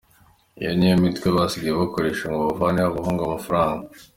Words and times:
Iyi 0.61 0.73
niyo 0.77 0.95
mitwe 1.03 1.27
basigaye 1.35 1.73
bakoresha 1.81 2.23
ngo 2.31 2.41
bavaneho 2.47 2.87
abahungu 2.89 3.21
amafaranga:. 3.23 3.85